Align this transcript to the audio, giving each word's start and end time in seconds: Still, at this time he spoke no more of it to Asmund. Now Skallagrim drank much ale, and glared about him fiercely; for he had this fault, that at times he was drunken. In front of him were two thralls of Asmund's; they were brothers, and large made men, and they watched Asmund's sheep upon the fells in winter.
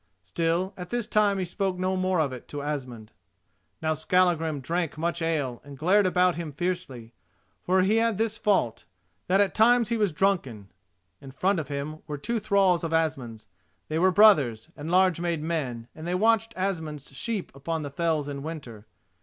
Still, 0.23 0.73
at 0.77 0.89
this 0.89 1.05
time 1.05 1.37
he 1.37 1.45
spoke 1.45 1.77
no 1.77 1.95
more 1.95 2.19
of 2.19 2.33
it 2.33 2.47
to 2.47 2.63
Asmund. 2.63 3.11
Now 3.83 3.93
Skallagrim 3.93 4.59
drank 4.59 4.97
much 4.97 5.21
ale, 5.21 5.61
and 5.63 5.77
glared 5.77 6.07
about 6.07 6.37
him 6.37 6.53
fiercely; 6.53 7.13
for 7.61 7.83
he 7.83 7.97
had 7.97 8.17
this 8.17 8.35
fault, 8.39 8.85
that 9.27 9.39
at 9.39 9.53
times 9.53 9.89
he 9.89 9.97
was 9.97 10.11
drunken. 10.11 10.71
In 11.21 11.29
front 11.29 11.59
of 11.59 11.67
him 11.67 11.99
were 12.07 12.17
two 12.17 12.39
thralls 12.39 12.83
of 12.83 12.93
Asmund's; 12.93 13.45
they 13.89 13.99
were 13.99 14.09
brothers, 14.09 14.69
and 14.75 14.89
large 14.89 15.19
made 15.21 15.43
men, 15.43 15.87
and 15.93 16.07
they 16.07 16.15
watched 16.15 16.57
Asmund's 16.57 17.13
sheep 17.13 17.55
upon 17.55 17.83
the 17.83 17.91
fells 17.91 18.27
in 18.27 18.41
winter. 18.41 18.87